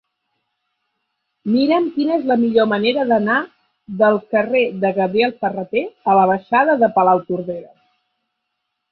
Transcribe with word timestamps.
Mira'm 1.55 1.83
quina 1.97 2.13
és 2.19 2.23
la 2.29 2.37
millor 2.43 2.65
manera 2.71 3.03
d'anar 3.11 3.35
del 3.99 4.17
carrer 4.35 4.61
de 4.85 4.91
Gabriel 4.95 5.35
Ferrater 5.43 5.83
a 6.13 6.15
la 6.21 6.23
baixada 6.31 6.77
de 6.85 6.89
Palautordera. 6.97 7.71